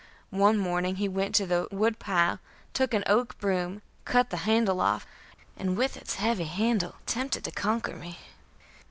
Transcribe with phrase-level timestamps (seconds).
[0.31, 2.39] One morning he went to the wood pile,
[2.73, 5.05] took an oak broom, cut the handle off,
[5.55, 8.17] and with this heavy handle attempted to conquer me.